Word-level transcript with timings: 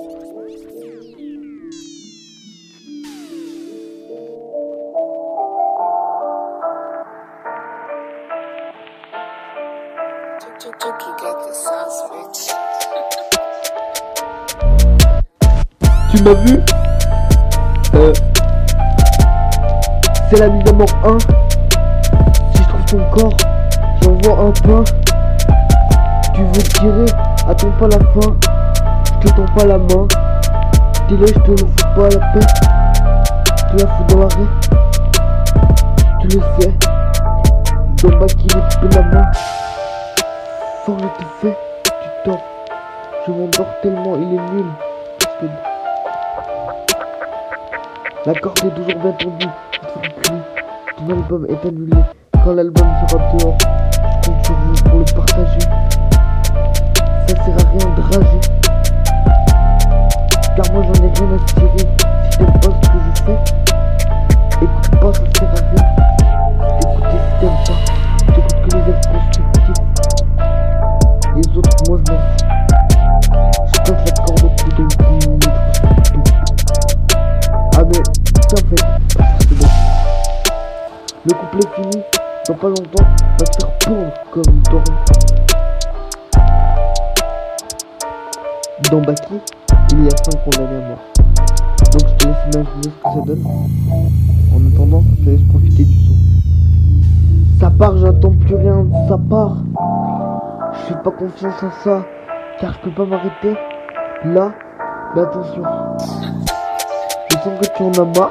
Tu 0.00 0.06
m'as 16.24 16.34
vu 16.34 16.60
Euh. 17.94 18.12
C'est 20.30 20.38
la 20.38 20.48
mise 20.48 20.66
à 20.66 20.72
mort 20.72 20.88
1. 21.04 21.18
Si 21.18 22.62
je 22.62 22.68
trouve 22.68 22.84
ton 22.86 23.10
corps, 23.10 23.36
j'envoie 24.02 24.44
un 24.46 24.52
pain. 24.62 24.84
Tu 26.34 26.42
veux 26.42 26.62
tirer, 26.62 27.04
attends 27.46 27.70
pas 27.78 27.88
la 27.88 27.98
fin. 27.98 28.59
Je 29.22 29.28
te 29.28 29.40
pas 29.54 29.66
la 29.66 29.78
main. 29.78 30.06
Là, 31.10 31.26
je 31.26 31.40
te 31.40 31.50
le 31.50 31.56
fous 31.56 31.88
pas 31.94 32.08
la 32.08 32.18
paix. 32.32 32.46
Te 33.70 33.82
la 33.82 33.86
fous 33.86 34.04
dans 34.08 34.18
l'arrêt. 34.20 34.48
Tu 36.20 36.26
le 36.28 36.42
sais. 36.58 36.72
Dans 38.02 38.16
ma 38.16 38.26
qui 38.26 38.46
est 38.46 38.94
la 38.94 39.02
main. 39.02 39.26
Sans 40.86 40.94
le 40.94 41.00
te 41.00 41.24
fait, 41.40 41.56
tu 41.84 42.08
tords. 42.24 42.44
Je 43.26 43.32
m'endors 43.32 43.72
tellement, 43.82 44.16
il 44.16 44.34
est 44.34 44.52
nul. 44.52 44.66
La 48.26 48.34
corde 48.34 48.58
est 48.58 48.70
toujours 48.70 49.00
bien 49.02 49.12
tendue. 49.12 49.48
Ton 50.96 51.10
album 51.10 51.46
est 51.48 51.66
annulé. 51.66 51.96
Quand 52.44 52.52
l'album 52.52 52.86
sera 53.08 53.22
dehors, 53.32 53.58
écoute 64.62 64.90
pas, 65.00 65.12
sert 65.14 65.48
à 65.48 65.54
rien. 65.54 65.84
Écoutez 66.80 67.18
si 67.18 67.32
t'aimes 67.40 67.60
pas. 67.66 67.78
T'écoutes 68.26 68.60
que 68.62 68.68
les 68.76 68.82
aides 68.90 69.06
constructives. 69.06 69.80
Les 71.36 71.46
autres, 71.56 71.76
moi 71.88 71.96
je 71.98 72.12
m'en 72.12 72.18
fous. 72.18 72.42
Je 73.66 73.78
passe 73.80 74.02
la 74.06 74.12
corde 74.24 74.40
coup. 74.40 74.88
Ah 77.76 77.84
mais, 77.84 78.02
tiens 78.48 78.60
en 78.60 78.64
fait. 78.68 78.84
Le 81.24 81.32
couplet 81.34 81.66
fini, 81.74 81.98
dans 82.48 82.54
pas 82.54 82.68
longtemps, 82.68 83.08
va 83.38 83.46
faire 83.58 83.70
pondre 83.78 84.12
comme 84.32 84.48
une 84.48 84.62
torrent. 84.62 84.98
Dans 88.90 89.00
Baki, 89.02 89.36
il 89.92 90.04
y 90.04 90.06
a 90.06 90.10
5 90.10 90.44
condamnés 90.44 90.76
à 90.76 90.88
mort. 90.88 91.04
Donc 91.92 92.08
je 92.08 92.14
te 92.14 92.26
laisse 92.26 92.42
imaginer 92.54 92.82
ce 92.82 92.88
que 92.88 92.94
ça 93.02 93.20
donne. 93.26 94.39
En 94.80 94.84
attendant, 94.84 95.04
je 95.22 95.30
laisse 95.30 95.42
profiter 95.50 95.84
du 95.84 95.94
son. 96.06 96.14
Ça 97.60 97.70
part, 97.70 97.98
j'attends 97.98 98.30
plus 98.30 98.54
rien 98.54 98.84
de 98.84 99.08
sa 99.08 99.18
part. 99.18 99.56
Je 100.72 100.78
fais 100.88 101.02
pas 101.02 101.10
confiance 101.10 101.62
à 101.62 101.70
ça, 101.84 102.06
car 102.58 102.72
je 102.72 102.78
peux 102.88 102.94
pas 102.94 103.04
m'arrêter. 103.04 103.54
Là, 104.24 104.52
mais 105.14 105.20
attention. 105.20 105.62
Je 107.28 107.36
sens 107.36 107.60
que 107.60 107.76
tu 107.76 107.82
en 107.82 107.92
as 108.02 108.18
marre. 108.18 108.30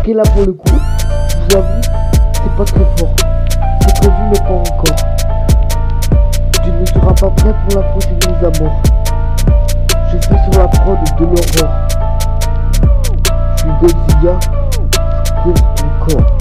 Ok 0.00 0.14
là 0.14 0.22
pour 0.34 0.44
le 0.44 0.52
coup, 0.52 0.68
je 0.68 1.36
vous 1.38 1.56
avoue, 1.56 1.80
c'est 2.34 2.56
pas 2.56 2.64
très 2.64 2.84
fort. 2.98 3.14
C'est 3.80 4.00
prévu 4.00 4.22
mais 4.32 4.40
pas 4.40 4.52
encore. 4.52 4.96
Tu 6.62 6.70
ne 6.70 6.86
seras 6.86 7.14
pas 7.14 7.30
prêt 7.30 7.54
pour 7.68 7.80
la 7.80 7.88
prochaine 7.88 8.16
mise 8.16 8.44
à 8.44 8.62
mort. 8.62 8.82
Je 10.10 10.16
fais 10.18 10.50
sur 10.50 10.60
la 10.60 10.68
prod 10.68 10.98
de 11.18 11.24
l'horreur. 11.24 11.88
Je 13.56 13.60
suis 13.60 13.70
Godzilla, 13.80 14.38
je 15.44 15.50
cours 15.52 15.74
ton 15.74 15.88
corps. 16.00 16.33